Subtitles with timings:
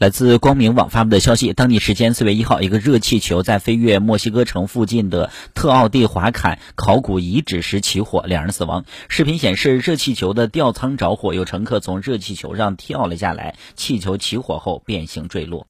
[0.00, 8.86] 来自光明网发布的消息当地时间四月一号一个热气球在飞越墨西哥城附近的特奥蒂华坎考古遗址时起火两人死亡。
[9.10, 15.58] 视频显示热气球的吊舱着火有乘客从热气球上跳了下来气球起火后变形坠落。